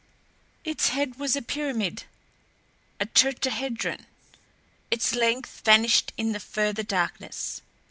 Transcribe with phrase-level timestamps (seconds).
[0.63, 2.05] Its head was a pyramid,
[2.99, 4.07] a tetrahedron;
[4.89, 7.61] its length vanished in the further darkness.